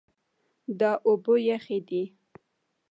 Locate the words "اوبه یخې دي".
1.07-2.03